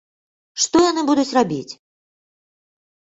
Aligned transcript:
Што 0.61 0.77
яны 0.85 1.01
будуць 1.09 1.33
рабіць? 1.39 1.73